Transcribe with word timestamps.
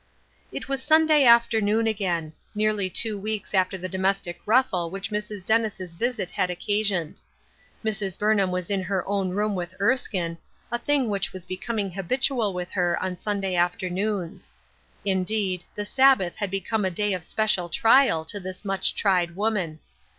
It 0.51 0.67
was 0.67 0.81
Sunday 0.81 1.25
afternoon 1.25 1.85
again; 1.85 2.33
nearly 2.55 2.89
two 2.89 3.19
weeks 3.19 3.53
after 3.53 3.77
the 3.77 3.87
domestic 3.87 4.41
ruffle 4.47 4.89
which 4.89 5.11
Mrs. 5.11 5.45
Dennis's 5.45 5.93
visit 5.93 6.31
had 6.31 6.49
occasioned. 6.49 7.19
Mrs. 7.85 8.17
Burnham 8.17 8.49
was 8.49 8.71
in 8.71 8.81
her 8.81 9.07
own 9.07 9.29
room 9.29 9.53
with 9.53 9.75
Erskine— 9.79 10.39
a 10.71 10.79
thing 10.79 11.07
which 11.11 11.31
was 11.33 11.45
be 11.45 11.55
coming 11.55 11.91
habitual 11.91 12.51
with 12.51 12.71
her 12.71 12.97
on 12.99 13.15
Sunday 13.15 13.53
afternoons. 13.55 14.51
Indeed, 15.05 15.65
the 15.75 15.85
Sabbath 15.85 16.37
had 16.37 16.49
become 16.49 16.83
a 16.83 16.89
day 16.89 17.13
of 17.13 17.23
special 17.23 17.69
trial 17.69 18.25
to 18.25 18.39
this 18.39 18.65
much 18.65 18.95
tried 18.95 19.35
woman. 19.35 19.77